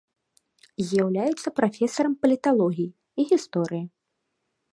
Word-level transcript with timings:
З'яўляецца 0.91 1.47
прафесарам 1.59 2.13
паліталогіі 2.25 2.89
і 2.89 3.21
гісторыі. 3.35 3.85